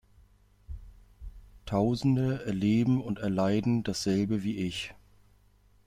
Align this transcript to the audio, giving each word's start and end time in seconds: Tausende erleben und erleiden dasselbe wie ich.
Tausende 1.67 2.43
erleben 2.47 3.03
und 3.03 3.19
erleiden 3.19 3.83
dasselbe 3.83 4.41
wie 4.41 4.57
ich. 4.57 4.95